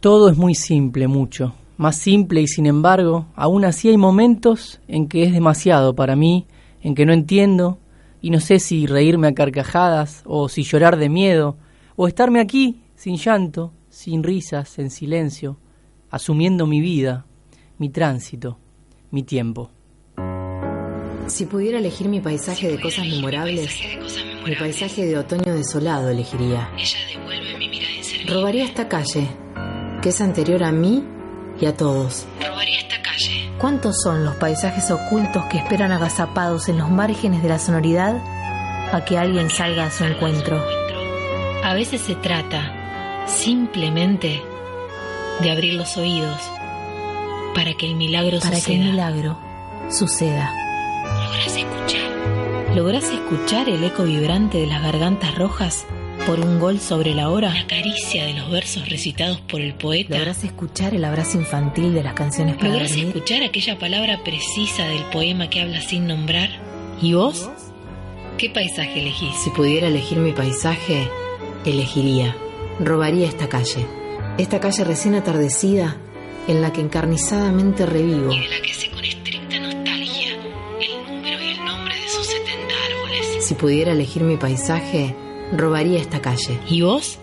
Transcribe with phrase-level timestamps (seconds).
[0.00, 1.54] Todo es muy simple, mucho.
[1.76, 6.46] Más simple y sin embargo, aún así hay momentos en que es demasiado para mí,
[6.82, 7.78] en que no entiendo
[8.20, 11.56] y no sé si reírme a carcajadas o si llorar de miedo
[11.96, 15.58] o estarme aquí sin llanto, sin risas, en silencio,
[16.10, 17.26] asumiendo mi vida,
[17.78, 18.56] mi tránsito,
[19.10, 19.70] mi tiempo.
[21.26, 23.76] Si pudiera elegir mi paisaje de cosas memorables,
[24.46, 26.70] mi paisaje de otoño desolado elegiría.
[28.28, 29.28] Robaría esta calle,
[30.08, 31.04] que es anterior a mí
[31.60, 32.24] y a todos.
[32.40, 33.50] Robaría esta calle.
[33.58, 38.16] ¿Cuántos son los paisajes ocultos que esperan agazapados en los márgenes de la sonoridad
[38.90, 40.64] a que alguien salga a su encuentro?
[41.62, 42.72] A veces se trata
[43.26, 44.42] simplemente
[45.42, 46.40] de abrir los oídos
[47.54, 48.76] para que el milagro Para que suceda.
[48.76, 49.38] el milagro
[49.90, 50.54] suceda.
[51.22, 52.74] ¿Lográs escuchar?
[52.74, 55.84] ¿Lográs escuchar el eco vibrante de las gargantas rojas
[56.28, 60.14] Por un gol sobre la hora, La caricia de los versos recitados por el poeta.
[60.18, 63.06] lográs escuchar el abrazo infantil de las canciones para ¿Lográs dormir.
[63.08, 66.50] escuchar aquella palabra precisa del poema que habla sin nombrar?
[67.00, 67.48] ¿Y vos?
[68.36, 69.36] ¿Qué paisaje elegís?
[69.42, 71.08] Si pudiera elegir mi paisaje,
[71.64, 72.36] elegiría.
[72.78, 73.86] Robaría esta calle.
[74.36, 75.96] Esta calle recién atardecida
[76.46, 78.30] en la que encarnizadamente revivo.
[78.34, 82.26] Y de la que sé con estricta nostalgia el número y el nombre de sus
[82.26, 83.44] 70 árboles.
[83.46, 85.14] Si pudiera elegir mi paisaje,
[85.52, 86.58] robaría esta calle.
[86.68, 87.18] ¿Y vos?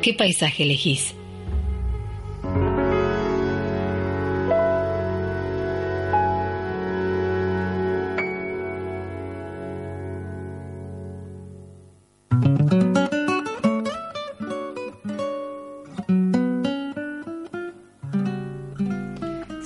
[0.00, 1.14] ¿Qué paisaje elegís?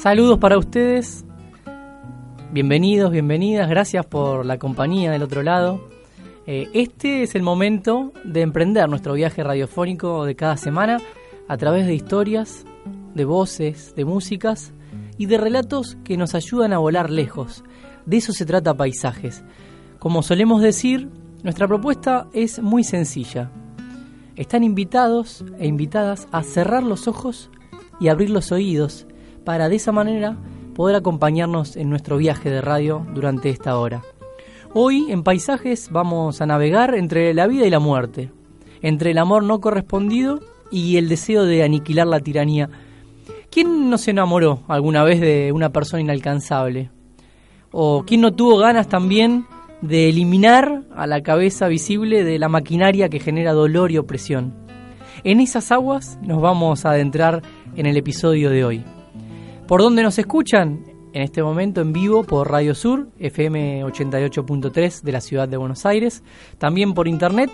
[0.07, 1.25] Saludos para ustedes.
[2.53, 3.69] Bienvenidos, bienvenidas.
[3.69, 5.96] Gracias por la compañía del otro lado.
[6.47, 10.99] Eh, este es el momento de emprender nuestro viaje radiofónico de cada semana
[11.49, 12.65] a través de historias,
[13.15, 14.73] de voces, de músicas
[15.19, 17.65] y de relatos que nos ayudan a volar lejos.
[18.05, 19.43] De eso se trata Paisajes.
[19.99, 21.09] Como solemos decir,
[21.43, 23.51] nuestra propuesta es muy sencilla.
[24.37, 27.51] Están invitados e invitadas a cerrar los ojos
[27.99, 29.07] y abrir los oídos
[29.45, 30.37] para de esa manera
[30.77, 34.05] poder acompañarnos en nuestro viaje de radio durante esta hora.
[34.75, 38.31] Hoy en Paisajes vamos a navegar entre la vida y la muerte,
[38.83, 40.41] entre el amor no correspondido
[40.71, 42.69] y el deseo de aniquilar la tiranía.
[43.51, 46.91] ¿Quién no se enamoró alguna vez de una persona inalcanzable?
[47.71, 49.47] ¿O quién no tuvo ganas también
[49.81, 54.55] de eliminar a la cabeza visible de la maquinaria que genera dolor y opresión?
[55.25, 57.43] En esas aguas nos vamos a adentrar
[57.75, 58.85] en el episodio de hoy.
[59.67, 60.96] ¿Por dónde nos escuchan?
[61.17, 65.87] En este momento en vivo por Radio Sur, FM 88.3 de la ciudad de Buenos
[65.87, 66.23] Aires.
[66.59, 67.51] También por internet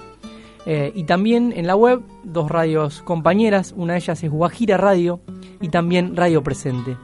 [0.65, 5.19] Eh, y también en la web, dos radios compañeras, una de ellas es Guajira Radio
[5.61, 6.97] y también Radio Presente.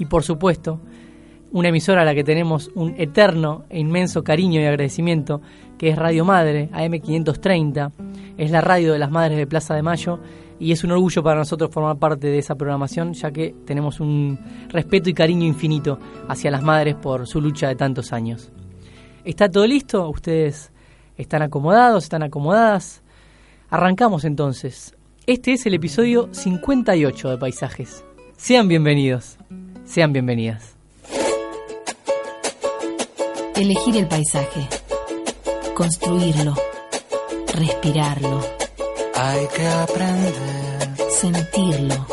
[0.00, 0.80] Y por supuesto,
[1.52, 5.40] una emisora a la que tenemos un eterno e inmenso cariño y agradecimiento,
[5.78, 7.92] que es Radio Madre, AM530.
[8.36, 10.18] Es la radio de las Madres de Plaza de Mayo
[10.58, 14.38] y es un orgullo para nosotros formar parte de esa programación, ya que tenemos un
[14.68, 15.98] respeto y cariño infinito
[16.28, 18.50] hacia las madres por su lucha de tantos años.
[19.24, 20.08] ¿Está todo listo?
[20.08, 20.72] ¿Ustedes
[21.16, 22.04] están acomodados?
[22.04, 23.02] ¿Están acomodadas?
[23.70, 24.94] Arrancamos entonces.
[25.26, 28.04] Este es el episodio 58 de Paisajes.
[28.36, 29.38] Sean bienvenidos,
[29.84, 30.76] sean bienvenidas.
[33.56, 34.68] Elegir el paisaje,
[35.74, 36.54] construirlo,
[37.54, 38.40] respirarlo,
[39.18, 40.66] Hay que aprender
[41.20, 42.06] sentirlo,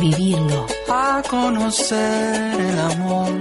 [0.00, 0.66] vivirlo.
[0.88, 3.32] a conocer el amor.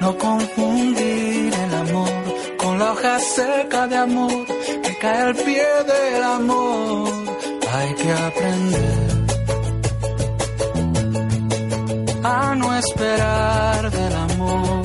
[0.00, 2.10] No confundir el amor
[2.58, 4.46] con la hoja seca de amor
[4.82, 7.08] que cae al pie del amor.
[7.74, 9.26] Hay que aprender
[12.22, 14.82] a no esperar del amor,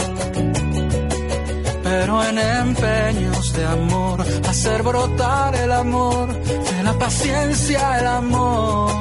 [1.83, 8.91] pero en empeños de amor, hacer brotar el amor, de la paciencia el amor.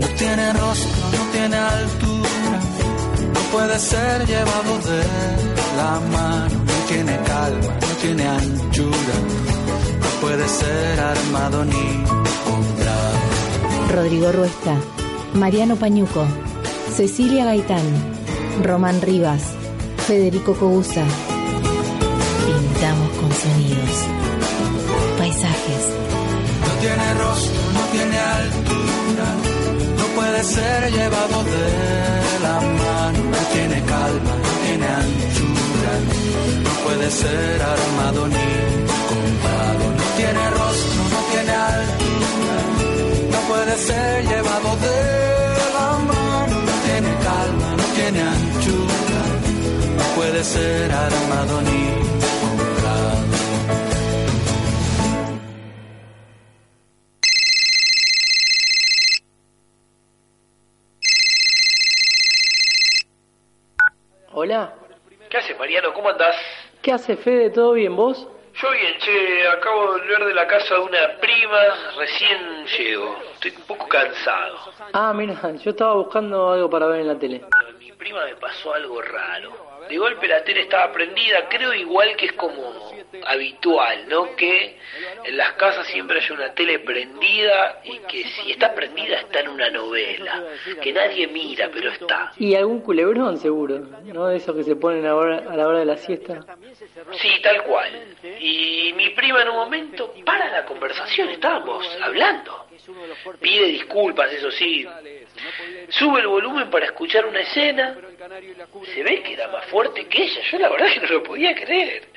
[0.00, 2.58] No tiene rostro, no tiene altura,
[3.34, 5.02] no puede ser llevado de
[5.78, 9.16] la mano, no tiene calma, no tiene anchura,
[10.02, 12.04] no puede ser armado ni
[12.44, 13.16] comprado.
[13.90, 14.74] Rodrigo Ruesta,
[15.32, 16.26] Mariano Pañuco,
[16.94, 17.86] Cecilia Gaitán,
[18.62, 19.42] Román Rivas,
[20.06, 21.04] Federico Cogusa.
[22.44, 24.21] Pintamos con sonidos.
[25.32, 29.28] No tiene rostro, no tiene altura,
[29.96, 35.92] no puede ser llevado de la mano, no tiene calma, no tiene anchura,
[36.64, 38.46] no puede ser armado ni
[39.08, 42.58] comprado, no tiene rostro, no tiene altura,
[43.32, 44.98] no puede ser llevado de
[45.76, 49.22] la mano, no tiene calma, no tiene anchura,
[49.96, 51.91] no puede ser armado ni
[65.30, 65.92] ¿Qué haces, Mariano?
[65.94, 66.36] ¿Cómo andás?
[66.82, 67.50] ¿qué hace Fede?
[67.50, 68.28] ¿Todo bien vos?
[68.54, 71.58] Yo bien, che, acabo de volver de la casa de una prima,
[71.96, 73.16] recién llego.
[73.32, 74.58] Estoy un poco cansado.
[74.92, 77.42] Ah, mira, yo estaba buscando algo para ver en la tele.
[77.50, 79.52] A mi prima me pasó algo raro.
[79.88, 82.92] De golpe la tele estaba prendida, creo igual que es como
[83.26, 84.34] habitual, ¿no?
[84.36, 84.78] Que
[85.24, 89.48] en las casas siempre hay una tele prendida y que si está prendida está en
[89.48, 90.44] una novela,
[90.80, 92.32] que nadie mira, pero está.
[92.38, 94.26] Y algún culebrón seguro, ¿no?
[94.28, 96.40] De esos que se ponen a, hora- a la hora de la siesta.
[97.12, 97.90] Sí, tal cual.
[98.40, 102.66] Y mi prima en un momento para la conversación, estábamos hablando.
[103.40, 104.86] Pide disculpas, eso sí.
[105.88, 107.96] Sube el volumen para escuchar una escena.
[108.94, 110.40] Se ve que era más fuerte que ella.
[110.50, 112.08] Yo la verdad que no lo podía creer.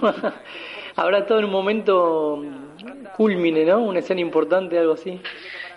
[0.96, 2.44] Habrá todo en un momento
[3.16, 3.82] culmine, ¿no?
[3.82, 5.20] Una escena importante, algo así.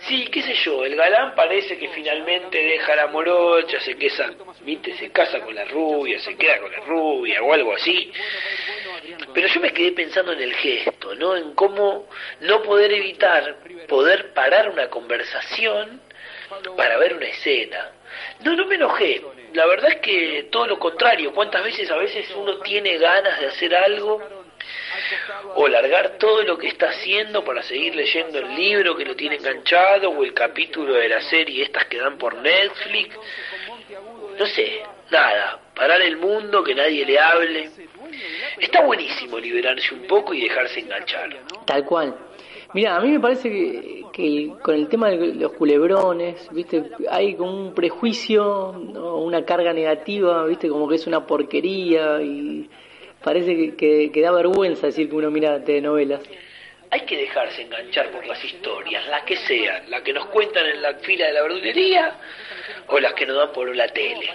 [0.06, 5.10] Sí, qué sé yo, el galán parece que finalmente deja la morocha, se viste, se
[5.10, 8.12] casa con la rubia, se queda con la rubia o algo así.
[9.34, 11.36] Pero yo me quedé pensando en el gesto, ¿no?
[11.36, 12.08] En cómo
[12.40, 13.56] no poder evitar
[13.88, 16.00] poder parar una conversación
[16.76, 17.90] para ver una escena.
[18.40, 19.22] No, no me enojé.
[19.54, 21.32] La verdad es que todo lo contrario.
[21.32, 24.22] ¿Cuántas veces a veces uno tiene ganas de hacer algo
[25.54, 29.36] o largar todo lo que está haciendo para seguir leyendo el libro que lo tiene
[29.36, 33.16] enganchado o el capítulo de la serie estas que dan por Netflix.
[34.38, 37.70] No sé, nada, parar el mundo, que nadie le hable.
[38.58, 41.36] Está buenísimo liberarse un poco y dejarse enganchar.
[41.64, 42.14] Tal cual.
[42.74, 47.34] Mira, a mí me parece que, que con el tema de los culebrones, viste, hay
[47.34, 49.18] como un prejuicio, ¿no?
[49.18, 52.68] una carga negativa, viste, como que es una porquería y
[53.26, 56.20] parece que, que- da vergüenza decir que uno mira telenovelas.
[56.88, 60.80] Hay que dejarse enganchar por las historias, las que sean, las que nos cuentan en
[60.80, 62.14] la fila de la verdulería
[62.86, 64.30] o las que nos dan por la tele.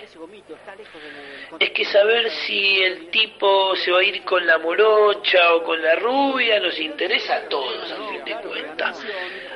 [1.59, 5.81] Es que saber si el tipo se va a ir con la morocha o con
[5.81, 9.01] la rubia nos interesa a todos, al fin de cuentas.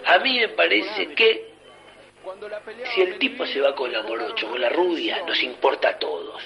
[0.05, 1.54] A mí me parece que
[2.93, 5.99] si el tipo se va con la morocha o con la rubia, nos importa a
[5.99, 6.41] todos.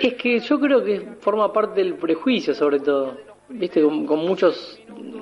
[0.00, 3.16] Es que yo creo que forma parte del prejuicio, sobre todo.
[3.48, 4.80] Viste, con, con muchos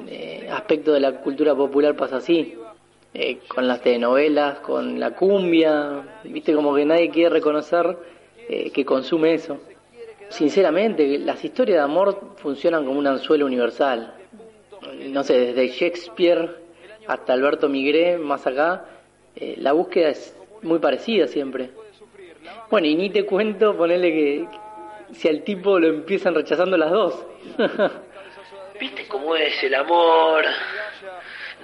[0.09, 2.57] eh, aspectos de la cultura popular pasa así.
[3.13, 7.97] Eh, con las telenovelas, con la cumbia, viste, como que nadie quiere reconocer
[8.49, 9.61] eh, que consume eso.
[10.31, 14.15] Sinceramente, las historias de amor funcionan como un anzuelo universal.
[15.11, 16.57] No sé, desde Shakespeare
[17.07, 18.85] hasta Alberto Migré, más acá,
[19.37, 21.71] eh, la búsqueda es muy parecida siempre.
[22.71, 24.47] Bueno, y ni te cuento ponerle que
[25.13, 27.27] si al tipo lo empiezan rechazando las dos.
[28.81, 30.45] ¿Viste cómo es el amor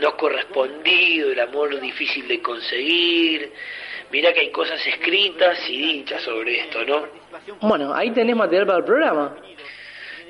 [0.01, 3.53] no correspondido, el amor difícil de conseguir?
[4.11, 7.07] Mirá que hay cosas escritas y dichas sobre esto, ¿no?
[7.61, 9.37] bueno, ahí tenés material para el programa.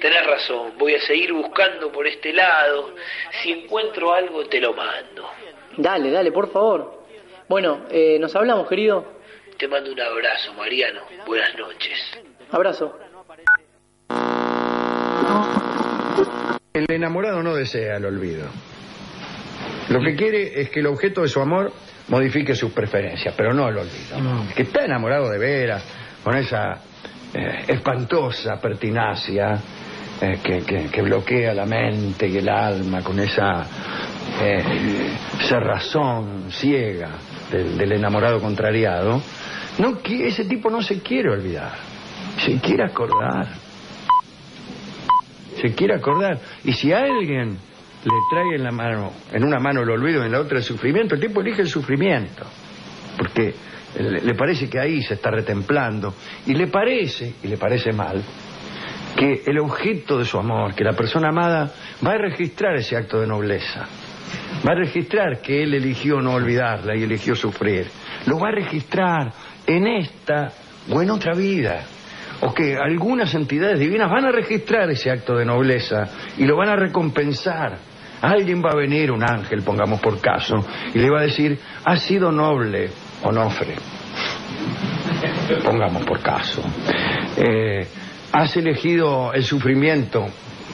[0.00, 2.94] Tenés razón, voy a seguir buscando por este lado.
[3.42, 5.30] Si encuentro algo, te lo mando.
[5.76, 6.99] Dale, dale, por favor.
[7.50, 9.04] Bueno, eh, nos hablamos, querido.
[9.58, 11.00] Te mando un abrazo, Mariano.
[11.26, 11.98] Buenas noches.
[12.52, 12.96] Abrazo.
[16.72, 18.46] El enamorado no desea el olvido.
[19.88, 21.72] Lo que quiere es que el objeto de su amor
[22.06, 24.54] modifique sus preferencias, pero no el olvido.
[24.54, 25.84] Que está enamorado de veras,
[26.22, 26.80] con esa
[27.34, 29.60] eh, espantosa pertinacia,
[30.20, 30.38] eh,
[30.92, 33.66] que, bloquea la mente y el alma con esa
[34.40, 34.62] eh,
[35.48, 37.10] cerrazón ciega
[37.50, 39.22] del, enamorado contrariado,
[39.78, 41.72] no, ese tipo no se quiere olvidar,
[42.38, 43.48] se quiere acordar.
[45.60, 46.38] Se quiere acordar.
[46.64, 50.32] Y si alguien le trae en la mano, en una mano el olvido y en
[50.32, 52.46] la otra el sufrimiento, el tipo elige el sufrimiento.
[53.18, 53.54] Porque
[53.98, 56.14] le parece que ahí se está retemplando.
[56.46, 58.22] Y le parece, y le parece mal,
[59.16, 61.70] que el objeto de su amor, que la persona amada,
[62.06, 63.86] va a registrar ese acto de nobleza.
[64.66, 67.86] Va a registrar que él eligió no olvidarla y eligió sufrir.
[68.26, 69.32] Lo va a registrar
[69.66, 70.52] en esta
[70.90, 71.82] o en otra vida.
[72.42, 76.08] O que algunas entidades divinas van a registrar ese acto de nobleza
[76.38, 77.78] y lo van a recompensar.
[78.22, 80.56] Alguien va a venir, un ángel, pongamos por caso,
[80.94, 82.90] y le va a decir, ha sido noble,
[83.22, 83.76] Onofre.
[85.64, 86.62] Pongamos por caso.
[87.36, 87.86] Eh,
[88.32, 90.26] has elegido el sufrimiento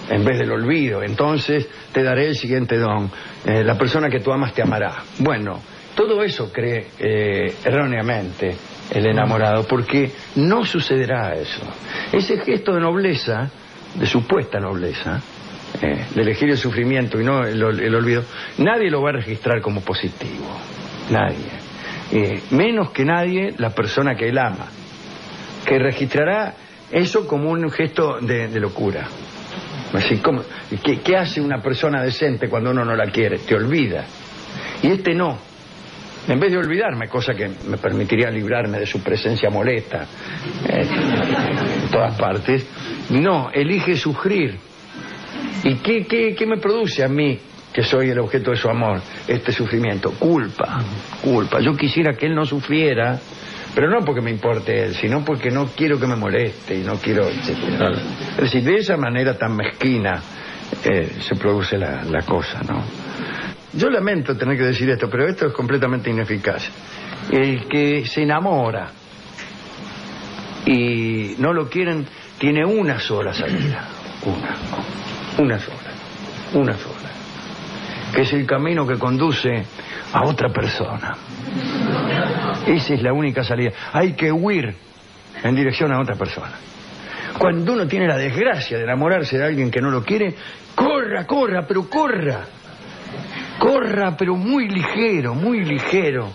[0.09, 3.11] en vez del olvido, entonces te daré el siguiente don.
[3.45, 5.03] Eh, la persona que tú amas te amará.
[5.19, 5.61] Bueno,
[5.95, 8.57] todo eso cree eh, erróneamente
[8.93, 11.63] el enamorado, porque no sucederá eso.
[12.13, 13.51] Ese gesto de nobleza,
[13.95, 15.21] de supuesta nobleza,
[15.83, 18.25] eh, de elegir el sufrimiento y no el, olvido,
[18.59, 20.47] nadie lo va a registrar como positivo.
[21.11, 22.45] Nadie.
[22.51, 24.67] menos que nadie la persona que él ama,
[25.65, 26.55] que registrará
[26.91, 29.07] eso como un gesto de, locura.
[29.93, 30.43] Así, ¿cómo?
[30.83, 33.39] ¿Qué, ¿Qué, hace una persona decente cuando uno no la quiere?
[33.39, 34.05] Te olvida.
[34.83, 35.39] Y este no.
[36.29, 40.07] En vez de olvidarme, cosa que me permitiría librarme de su presencia molesta
[40.69, 40.87] eh,
[41.85, 42.67] en todas partes,
[43.11, 44.59] no, elige sufrir.
[45.63, 47.39] ¿Y qué, qué, qué me produce a mí,
[47.73, 50.13] que soy el objeto de su amor, este sufrimiento?
[50.13, 50.83] Culpa,
[51.23, 51.61] culpa.
[51.61, 53.21] Yo quisiera que él no sufriera
[53.77, 56.95] pero no porque me importe él, sino porque no quiero que me moleste y no
[56.95, 57.29] quiero...
[57.29, 60.19] Es decir, de esa manera tan mezquina
[60.83, 62.83] eh, se produce la, la cosa, ¿no?
[63.75, 66.71] Yo lamento tener que decir esto, pero esto es completamente ineficaz.
[67.31, 68.89] El que se enamora
[70.65, 72.07] y no lo quieren,
[72.39, 73.89] tiene una sola salida.
[74.25, 74.57] Una.
[75.37, 75.91] Una sola.
[76.55, 77.11] Una sola.
[78.15, 79.67] Que es el camino que conduce
[80.15, 81.15] a otra persona.
[82.67, 83.71] Esa es la única salida.
[83.93, 84.75] Hay que huir
[85.43, 86.53] en dirección a otra persona.
[87.39, 90.35] Cuando uno tiene la desgracia de enamorarse de alguien que no lo quiere,
[90.75, 92.45] corra, corra, pero corra.
[93.59, 96.31] Corra, pero muy ligero, muy ligero,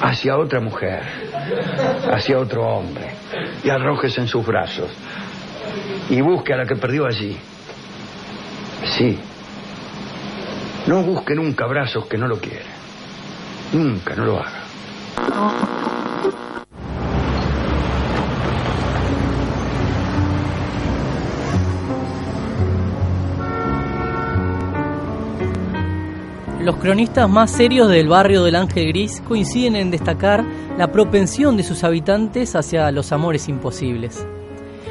[0.00, 1.02] hacia otra mujer,
[2.10, 3.10] hacia otro hombre,
[3.62, 4.90] y arrojes en sus brazos,
[6.08, 7.36] y busque a la que perdió allí.
[8.96, 9.18] Sí.
[10.86, 12.78] No busque nunca brazos que no lo quieren.
[13.72, 14.57] Nunca, no lo haga.
[26.68, 30.44] Los cronistas más serios del barrio del Ángel Gris coinciden en destacar
[30.76, 34.26] la propensión de sus habitantes hacia los amores imposibles.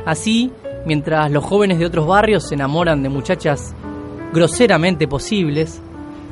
[0.04, 0.52] Así,
[0.88, 3.76] mientras los jóvenes de otros barrios se enamoran de muchachas
[4.34, 5.80] groseramente posibles,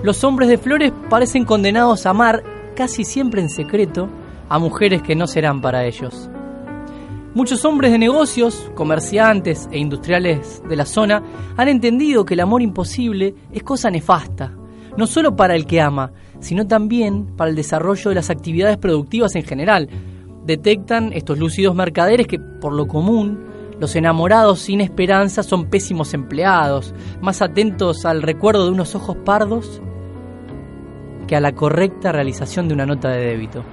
[0.02, 4.10] los hombres de flores parecen condenados a amar casi siempre en secreto,
[4.50, 6.29] a mujeres que no serán para ellos.
[7.34, 11.22] Muchos hombres de negocios, comerciantes e industriales de la zona
[11.58, 14.53] han entendido que el amor imposible es cosa nefasta,
[14.96, 19.36] no solo para el que ama, sino también para el desarrollo de las actividades productivas
[19.36, 19.89] en general.
[20.46, 23.44] Detectan estos lúcidos mercaderes que, por lo común,
[23.79, 29.82] los enamorados sin esperanza son pésimos empleados, más atentos al recuerdo de unos ojos pardos
[31.27, 33.63] que a la correcta realización de una nota de débito.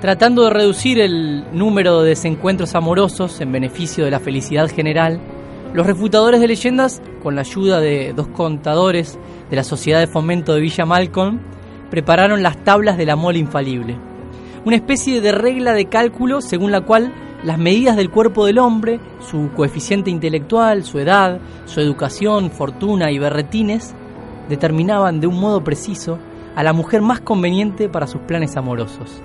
[0.00, 5.20] Tratando de reducir el número de desencuentros amorosos en beneficio de la felicidad general,
[5.74, 9.18] los refutadores de leyendas, con la ayuda de dos contadores
[9.48, 11.40] de la Sociedad de Fomento de Villa Malcolm,
[11.90, 13.96] prepararon las tablas del amor infalible,
[14.64, 17.12] una especie de regla de cálculo según la cual
[17.44, 23.18] las medidas del cuerpo del hombre, su coeficiente intelectual, su edad, su educación, fortuna y
[23.18, 23.94] berretines,
[24.52, 26.18] determinaban de un modo preciso
[26.54, 29.22] a la mujer más conveniente para sus planes amorosos.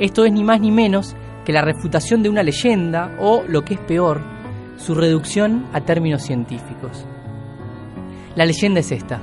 [0.00, 1.14] Esto es ni más ni menos
[1.44, 4.20] que la refutación de una leyenda o, lo que es peor,
[4.78, 7.06] su reducción a términos científicos.
[8.34, 9.22] La leyenda es esta.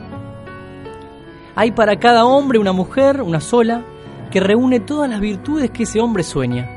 [1.54, 3.84] Hay para cada hombre una mujer, una sola,
[4.32, 6.70] que reúne todas las virtudes que ese hombre sueña.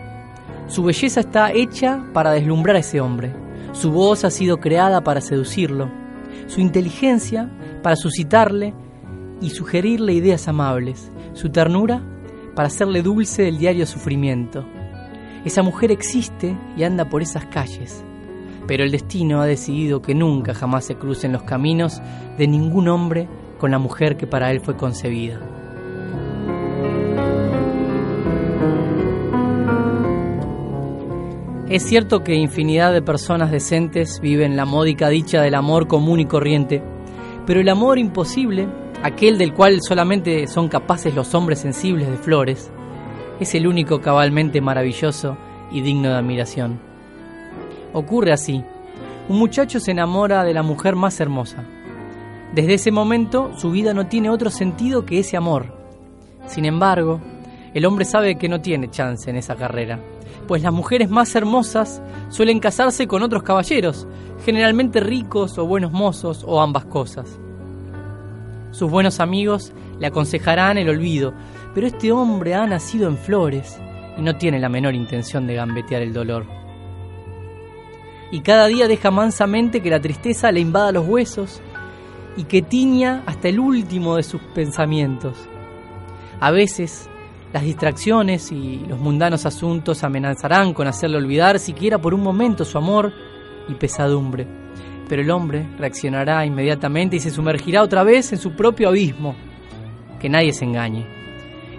[0.67, 3.33] Su belleza está hecha para deslumbrar a ese hombre.
[3.71, 6.06] Su voz ha sido creada para seducirlo.
[6.47, 7.51] Su inteligencia
[7.83, 8.75] para suscitarle
[9.41, 12.03] y sugerirle ideas amables, su ternura
[12.55, 14.65] para hacerle dulce el diario sufrimiento.
[15.45, 18.03] Esa mujer existe y anda por esas calles.
[18.67, 22.03] pero el destino ha decidido que nunca jamás se crucen los caminos
[22.37, 23.29] de ningún hombre
[23.59, 25.39] con la mujer que para él fue concebida.
[31.69, 36.27] Es cierto que infinidad de personas decentes viven la módica dicha del amor común y
[36.27, 36.81] corriente,
[37.45, 38.69] pero el amor imposible,
[39.03, 42.71] aquel del cual solamente son capaces los hombres sensibles de flores,
[43.41, 45.37] es el único cabalmente maravilloso
[45.73, 46.79] y digno de admiración.
[47.93, 48.63] Ocurre así.
[49.29, 51.65] Un muchacho se enamora de la mujer más hermosa.
[52.55, 55.77] Desde ese momento su vida no tiene otro sentido que ese amor.
[56.47, 57.21] Sin embargo,
[57.75, 59.99] el hombre sabe que no tiene chance en esa carrera,
[60.47, 64.07] pues las mujeres más hermosas suelen casarse con otros caballeros,
[64.45, 67.39] generalmente ricos o buenos mozos o ambas cosas.
[68.71, 71.33] Sus buenos amigos le aconsejarán el olvido,
[71.75, 73.79] pero este hombre ha nacido en flores
[74.17, 76.47] y no tiene la menor intención de gambetear el dolor.
[78.31, 81.61] Y cada día deja mansamente que la tristeza le invada los huesos
[82.37, 85.37] y que tiña hasta el último de sus pensamientos.
[86.41, 87.09] A veces,
[87.57, 92.77] las distracciones y los mundanos asuntos amenazarán con hacerle olvidar siquiera por un momento su
[92.77, 93.15] amor
[93.67, 94.47] y pesadumbre.
[95.09, 99.35] Pero el hombre reaccionará inmediatamente y se sumergirá otra vez en su propio abismo.
[100.21, 101.07] Que nadie se engañe.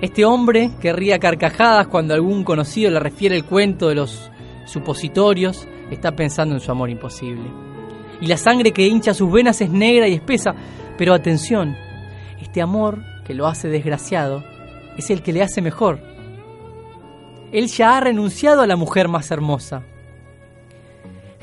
[0.02, 4.32] Este hombre que ría carcajadas cuando algún conocido le refiere el cuento de los
[4.66, 7.52] supositorios está pensando en su amor imposible.
[8.20, 10.56] Y la sangre que hincha sus venas es negra y espesa,
[10.98, 11.76] pero atención,
[12.42, 14.57] este amor que lo hace desgraciado
[14.98, 16.00] es el que le hace mejor.
[17.52, 19.84] Él ya ha renunciado a la mujer más hermosa.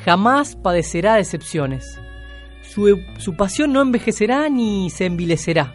[0.04, 2.00] Jamás padecerá decepciones.
[2.62, 5.74] Su, su pasión no envejecerá ni se envilecerá.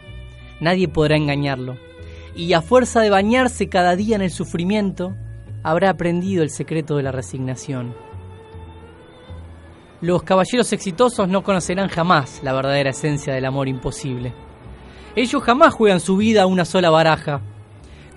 [0.60, 1.76] Nadie podrá engañarlo
[2.34, 5.14] y a fuerza de bañarse cada día en el sufrimiento,
[5.62, 7.94] habrá aprendido el secreto de la resignación.
[10.00, 14.32] Los caballeros exitosos no conocerán jamás la verdadera esencia del amor imposible.
[15.14, 17.42] Ellos jamás juegan su vida a una sola baraja.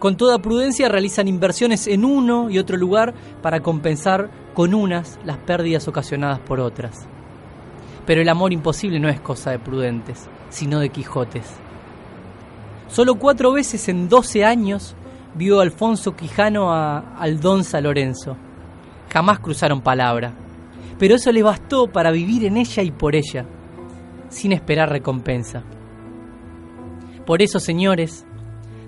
[0.03, 5.37] Con toda prudencia realizan inversiones en uno y otro lugar para compensar con unas las
[5.37, 7.07] pérdidas ocasionadas por otras.
[8.05, 11.49] Pero el amor imposible no es cosa de prudentes, sino de Quijotes.
[12.89, 14.93] Solo cuatro veces en doce años
[15.35, 18.35] vio Alfonso Quijano a Aldonza Lorenzo.
[19.09, 20.33] Jamás cruzaron palabra,
[20.99, 23.45] pero eso le bastó para vivir en ella y por ella,
[24.27, 25.63] sin esperar recompensa.
[27.25, 28.25] Por eso, señores,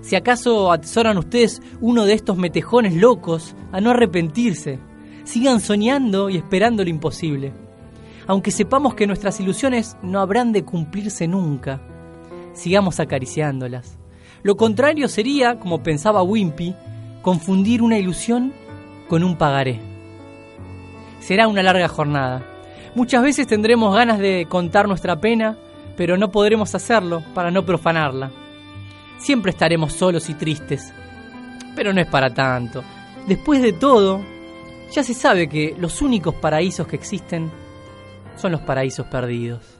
[0.06, 4.78] si acaso atesoran ustedes uno de estos metejones locos, a no arrepentirse,
[5.24, 7.52] sigan soñando y esperando lo imposible,
[8.28, 11.80] aunque sepamos que nuestras ilusiones no habrán de cumplirse nunca
[12.56, 13.98] sigamos acariciándolas.
[14.42, 16.74] Lo contrario sería, como pensaba Wimpy,
[17.22, 18.52] confundir una ilusión
[19.08, 19.80] con un pagaré.
[21.20, 22.44] Será una larga jornada.
[22.94, 25.56] Muchas veces tendremos ganas de contar nuestra pena,
[25.96, 28.30] pero no podremos hacerlo para no profanarla.
[29.18, 30.92] Siempre estaremos solos y tristes,
[31.74, 32.82] pero no es para tanto.
[33.26, 34.20] Después de todo,
[34.92, 37.50] ya se sabe que los únicos paraísos que existen
[38.36, 39.75] son los paraísos perdidos.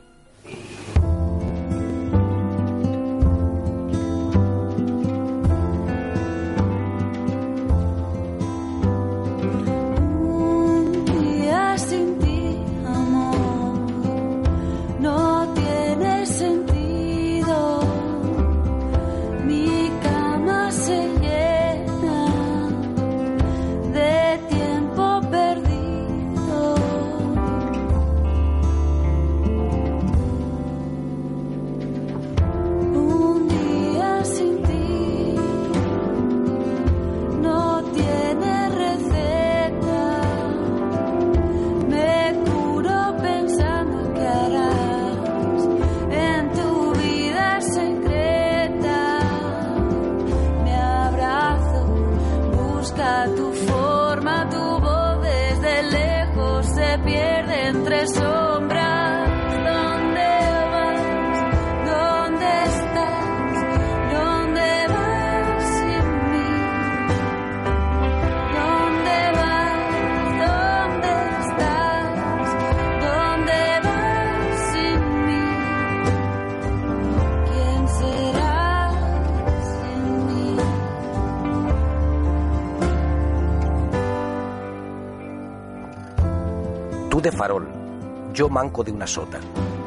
[88.36, 89.40] Yo manco de una sota.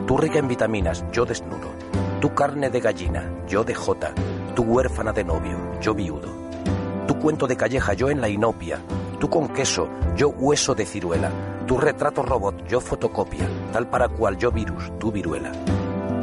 [0.07, 1.69] Tú rica en vitaminas, yo desnudo.
[2.19, 4.11] Tú carne de gallina, yo de jota.
[4.55, 6.29] Tú huérfana de novio, yo viudo.
[7.05, 8.79] Tú cuento de calleja, yo en la inopia.
[9.19, 11.29] Tú con queso, yo hueso de ciruela.
[11.67, 15.51] Tu retrato robot, yo fotocopia, tal para cual yo virus, tú viruela.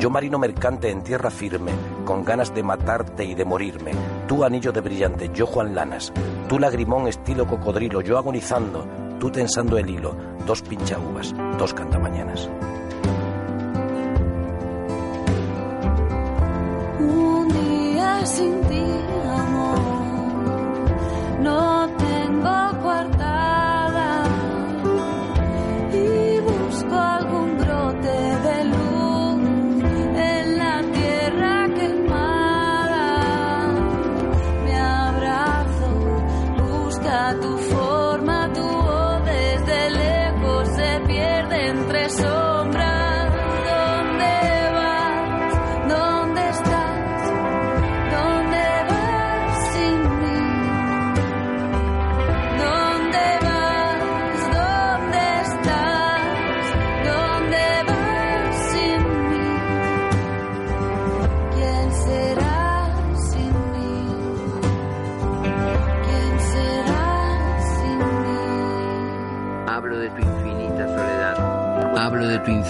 [0.00, 1.70] Yo marino mercante en tierra firme,
[2.04, 3.92] con ganas de matarte y de morirme.
[4.26, 6.12] Tú anillo de brillante, yo Juan Lanas.
[6.48, 9.05] Tú lagrimón estilo cocodrilo, yo agonizando.
[9.18, 10.14] Tú tensando el hilo,
[10.46, 12.48] dos pincha uvas, dos cantamañanas.
[17.00, 18.84] Un día sin ti,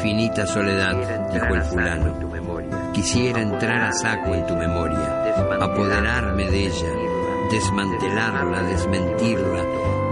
[0.07, 0.95] infinita soledad,
[1.33, 2.92] dijo el fulano.
[2.92, 6.92] Quisiera entrar a saco en tu memoria, apoderarme de ella,
[7.51, 9.64] desmantelarla, desmentirla,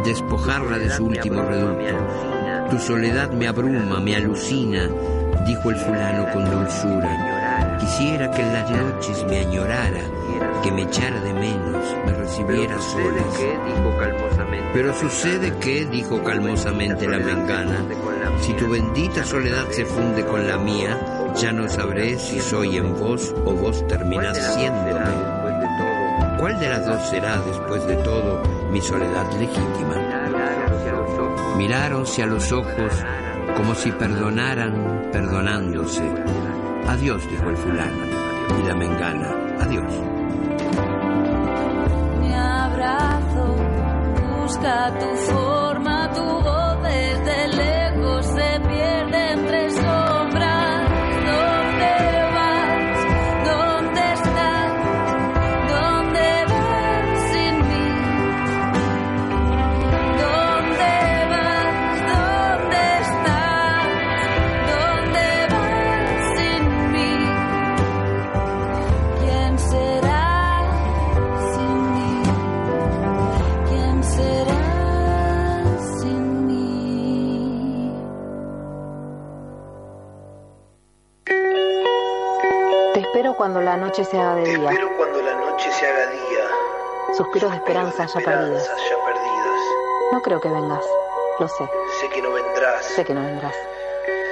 [0.05, 2.69] despojarla de su último reducto.
[2.71, 4.89] Tu soledad me abruma, me alucina,
[5.47, 7.77] dijo el fulano con dulzura.
[7.79, 10.01] Quisiera que en las noches me añorara,
[10.65, 13.41] que me echara de menos, me recibiera solas.
[14.73, 17.85] Pero sucede que, dijo calmosamente la mengana,
[18.41, 20.99] si tu bendita soledad se funde con la mía,
[21.37, 25.01] ya no sabré si soy en vos o vos terminás siéndome.
[26.39, 29.97] ¿Cuál de las dos será, después de todo, mi soledad legítima?
[31.57, 32.93] Miráronse a los ojos
[33.57, 36.03] como si perdonaran perdonándose.
[36.87, 38.05] Adiós, dijo el fulano,
[38.59, 39.29] y la mengana,
[39.61, 39.93] adiós.
[42.21, 43.57] Me abrazo,
[44.43, 46.54] busca tu forma, tu voz
[83.75, 84.71] la noche se haga de día.
[84.71, 86.45] Espero cuando la noche se haga día.
[87.17, 88.71] Suspiros de esperanza ya perdidas.
[90.13, 90.85] No creo que vengas.
[91.41, 91.69] Lo sé.
[92.01, 92.85] Sé que no vendrás.
[92.85, 93.53] Sé que no vendrás.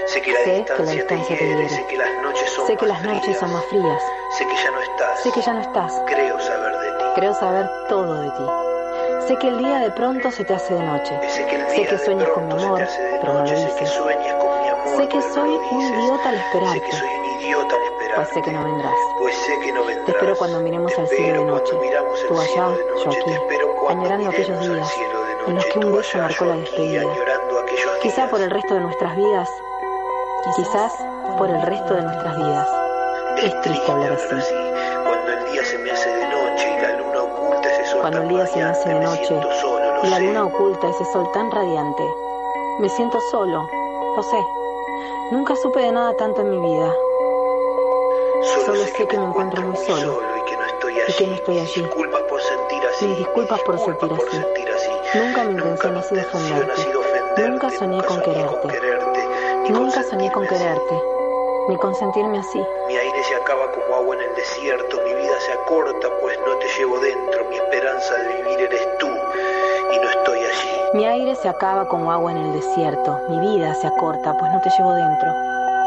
[0.07, 1.69] Sé que la Sé que la distancia te hiere.
[1.69, 3.41] Sé que las noches son Sé que más las noches frías.
[3.41, 4.03] son más frías.
[4.39, 5.23] Sé que ya no estás.
[5.25, 6.03] Sé que ya no estás.
[6.07, 7.05] Creo saber de ti.
[7.17, 9.27] Creo saber todo de ti.
[9.27, 11.19] Sé que el día de pronto se te hace de noche.
[11.29, 12.87] Sé que Sé que sueñas con mi amor,
[13.21, 13.57] pero no lo noche.
[13.57, 13.99] Sé que dices.
[14.97, 15.99] Sé que pero no soy lo un dices.
[15.99, 16.93] idiota al Sé que esperarte.
[16.93, 17.92] soy un idiota al esperarte.
[18.15, 18.95] Pues sé que no vendrás.
[19.19, 20.07] Pues sé que no vendrás.
[20.07, 21.73] Te espero cuando miremos al cielo de noche.
[22.29, 23.33] Tú allá, yo aquí.
[23.89, 24.95] Añorando aquellos días
[25.47, 27.03] en los que un beso marcó la despedida.
[28.03, 29.49] Quizá por el resto de nuestras vidas.
[30.57, 30.93] Quizás
[31.39, 32.69] por el resto de nuestras vidas.
[33.43, 34.55] Es triste hablar así.
[35.05, 38.19] Cuando el día se me hace de noche y la luna oculta ese sol Cuando
[38.19, 40.17] tan el día se me hace de radiante, me noche siento solo, lo y la
[40.17, 40.23] sé.
[40.23, 42.03] luna oculta ese sol tan radiante,
[42.79, 43.69] me siento solo,
[44.17, 44.39] lo sé.
[45.31, 46.93] Nunca supe de nada tanto en mi vida.
[48.65, 51.15] Solo sé que me encuentro muy solo y que no estoy allí.
[51.19, 51.83] que no estoy allí.
[51.83, 53.07] Disculpas por sentir así.
[53.07, 54.37] Mis disculpas por sentir por así.
[54.37, 54.91] sentir así.
[55.19, 57.49] Nunca mi intención ha sido ofenderte.
[57.49, 58.69] Nunca soñé con quererte.
[59.69, 61.03] Nunca soñé con quererte.
[61.69, 62.63] Ni con sentirme así.
[62.87, 66.57] Mi aire se acaba como agua en el desierto, mi vida se acorta pues no
[66.57, 70.71] te llevo dentro, mi esperanza de vivir eres tú y no estoy allí.
[70.95, 73.19] Mi aire se acaba como agua en el desierto.
[73.29, 75.29] Mi vida se acorta, pues no te llevo dentro.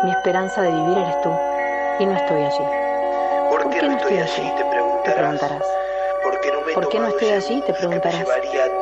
[0.04, 1.55] Mi esperanza de vivir eres tú.
[1.98, 2.66] Y no estoy allí.
[3.50, 4.52] ¿Por qué no estoy allí?
[5.06, 5.64] Te preguntarás.
[6.24, 7.62] ¿Por qué no me he ¿Por qué no tomado estoy allí?
[7.62, 8.26] Te preguntarás.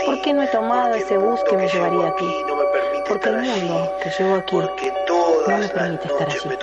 [0.05, 2.45] ¿Por qué no he tomado ese bus que me llevaría a ti?
[3.07, 4.57] Porque el mundo que llevo aquí
[5.47, 6.57] no me permite estar allí.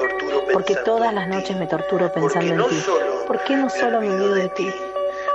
[0.52, 2.84] Porque todas las noches me torturo pensando en ti.
[3.26, 4.74] ¿Por qué no solo me olvido de ti?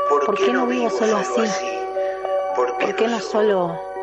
[0.09, 1.71] ¿Por, ¿Por qué no vivo solo así?
[2.55, 3.94] ¿Por qué ¿Por qué no solo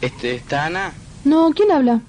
[0.00, 0.92] Este, ¿Está Ana?
[1.24, 2.00] No, ¿quién habla?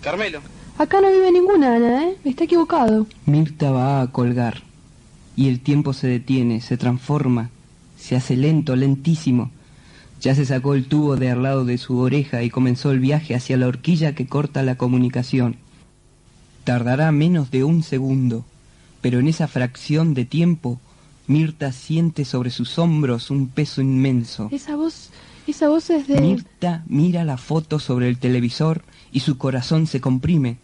[0.00, 0.40] Carmelo.
[0.78, 2.16] Acá no vive ninguna Ana, ¿eh?
[2.24, 3.06] Está equivocado.
[3.26, 4.62] Mirta va a colgar
[5.36, 7.50] y el tiempo se detiene, se transforma,
[7.98, 9.50] se hace lento, lentísimo.
[10.20, 13.34] Ya se sacó el tubo de al lado de su oreja y comenzó el viaje
[13.34, 15.56] hacia la horquilla que corta la comunicación.
[16.62, 18.44] Tardará menos de un segundo,
[19.00, 20.80] pero en esa fracción de tiempo
[21.26, 24.48] Mirta siente sobre sus hombros un peso inmenso.
[24.52, 25.10] Esa voz,
[25.50, 26.20] esa voz es de...
[26.20, 30.58] Mirta mira la foto sobre el televisor y su corazón se comprime.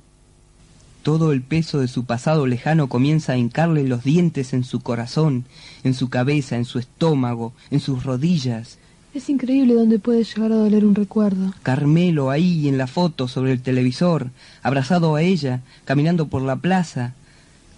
[1.03, 5.45] Todo el peso de su pasado lejano comienza a hincarle los dientes en su corazón,
[5.83, 8.79] en su cabeza, en su estómago, en sus rodillas.
[9.15, 11.53] Es increíble dónde puede llegar a doler un recuerdo.
[11.63, 14.31] Carmelo ahí en la foto sobre el televisor,
[14.63, 17.15] abrazado a ella, caminando por la plaza.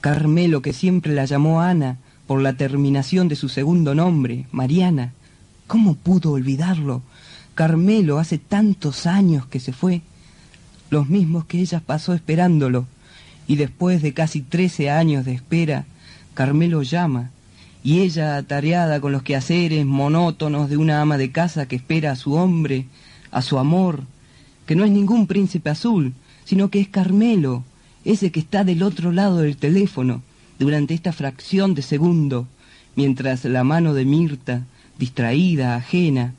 [0.00, 5.12] Carmelo que siempre la llamó Ana por la terminación de su segundo nombre, Mariana.
[5.66, 7.02] ¿Cómo pudo olvidarlo?
[7.54, 10.02] Carmelo hace tantos años que se fue,
[10.90, 12.86] los mismos que ella pasó esperándolo,
[13.46, 15.86] y después de casi trece años de espera,
[16.34, 17.30] Carmelo llama,
[17.84, 22.16] y ella, atareada con los quehaceres monótonos de una ama de casa que espera a
[22.16, 22.86] su hombre,
[23.30, 24.04] a su amor,
[24.66, 27.64] que no es ningún príncipe azul, sino que es Carmelo,
[28.04, 30.22] ese que está del otro lado del teléfono,
[30.58, 32.46] durante esta fracción de segundo,
[32.94, 34.66] mientras la mano de Mirta,
[35.02, 36.32] distraída, ajena,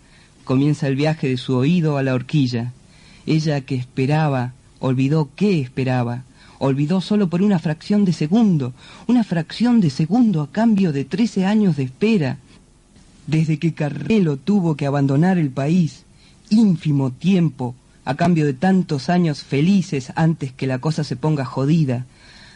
[0.46, 2.72] comienza el viaje de su oído a la horquilla.
[3.26, 6.24] Ella que esperaba, olvidó qué esperaba,
[6.60, 8.72] olvidó solo por una fracción de segundo,
[9.06, 12.38] una fracción de segundo a cambio de trece años de espera.
[13.28, 16.04] Desde que Carmelo tuvo que abandonar el país,
[16.50, 22.06] ínfimo tiempo, a cambio de tantos años felices antes que la cosa se ponga jodida,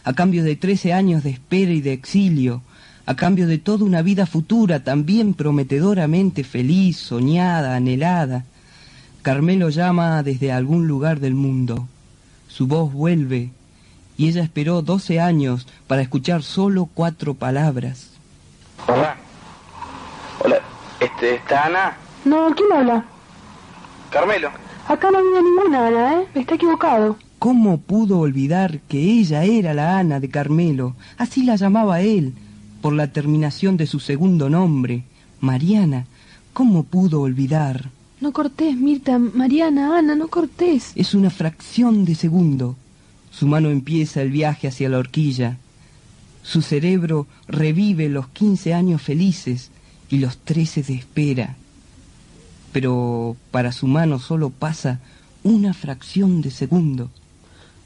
[0.06, 2.62] a cambio de trece años de espera y de exilio,
[3.08, 8.44] a cambio de toda una vida futura también prometedoramente feliz, soñada, anhelada.
[9.22, 11.88] Carmelo llama desde algún lugar del mundo.
[12.50, 13.52] Su voz vuelve,
[14.18, 18.10] y ella esperó doce años para escuchar solo cuatro palabras.
[18.88, 19.16] Hola.
[20.44, 20.58] Hola.
[21.00, 21.98] Este, ¿Está Ana?
[22.26, 23.06] No, ¿quién habla?
[24.12, 24.50] Carmelo.
[24.86, 26.28] Acá no vive ninguna Ana, ¿eh?
[26.36, 27.18] Está equivocado.
[27.40, 30.96] ¿Cómo pudo olvidar que ella era la Ana de Carmelo?
[31.18, 32.34] Así la llamaba él,
[32.88, 35.04] por la terminación de su segundo nombre,
[35.42, 36.06] Mariana.
[36.54, 37.90] ¿Cómo pudo olvidar?
[38.22, 40.94] No cortés, Mirta, Mariana, Ana, no cortés.
[40.96, 42.78] Es una fracción de segundo.
[43.30, 45.58] Su mano empieza el viaje hacia la horquilla.
[46.44, 49.70] Su cerebro revive los quince años felices
[50.10, 51.58] y los trece de espera.
[52.72, 55.02] Pero para su mano solo pasa
[55.44, 57.10] una fracción de segundo.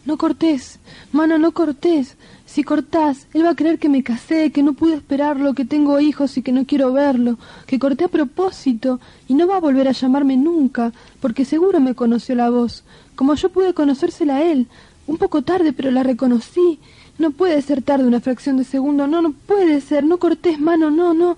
[0.05, 0.79] No cortés,
[1.11, 2.17] mano, no cortés.
[2.51, 6.01] Si cortás, él va a creer que me casé, que no pude esperarlo, que tengo
[6.01, 9.87] hijos y que no quiero verlo, que corté a propósito y no va a volver
[9.87, 12.83] a llamarme nunca, porque seguro me conoció la voz,
[13.15, 14.67] como yo pude conocérsela a él.
[15.07, 16.79] Un poco tarde, pero la reconocí.
[17.17, 20.03] No puede ser tarde una fracción de segundo, no, no puede ser.
[20.03, 21.37] No cortés, mano, no, no.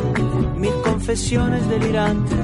[1.01, 2.37] confesiones delirantes.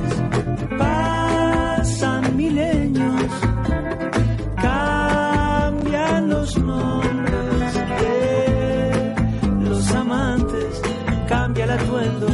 [0.79, 3.31] Pasan milenios,
[4.55, 9.13] cambian los nombres de
[9.61, 10.81] los amantes,
[11.29, 12.27] cambia el atuendo,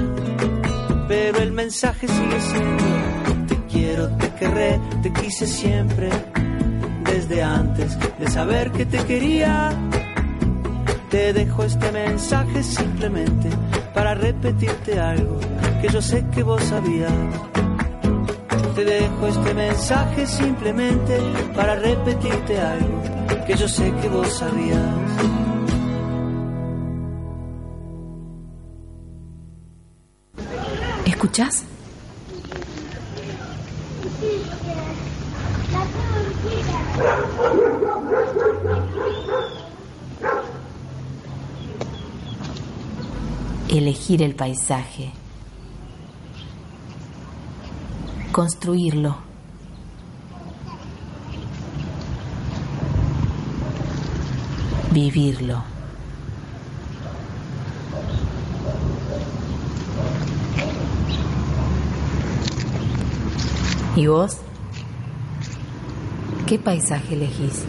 [1.09, 6.09] pero el mensaje sigue siendo: Te quiero, te querré, te quise siempre,
[7.03, 9.71] desde antes de saber que te quería.
[11.09, 13.49] Te dejo este mensaje simplemente
[13.93, 15.39] para repetirte algo
[15.81, 17.11] que yo sé que vos sabías.
[18.75, 21.19] Te dejo este mensaje simplemente
[21.55, 23.03] para repetirte algo
[23.45, 24.79] que yo sé que vos sabías.
[31.05, 31.65] ¿Escuchás?
[43.73, 45.11] Elegir el paisaje.
[48.31, 49.17] Construirlo.
[54.91, 55.63] Vivirlo.
[63.95, 64.37] ¿Y vos?
[66.45, 67.65] ¿Qué paisaje elegís?